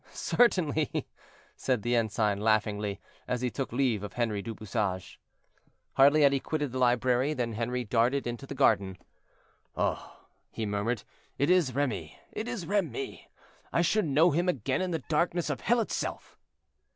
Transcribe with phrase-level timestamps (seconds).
[0.13, 1.05] "Certainly,"
[1.55, 5.19] said the ensign, laughingly, as he took leave of Henri du Bouchage.
[5.93, 8.97] Hardly had he quitted the library than Henri darted into the garden.
[9.77, 11.03] "Oh!" he murmured,
[11.37, 12.17] "it is Remy!
[12.31, 13.29] it is Remy!
[13.71, 16.35] I should know him again in the darkness of hell itself."